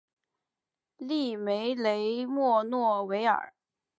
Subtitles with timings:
[0.97, 3.53] 利梅雷默诺维尔。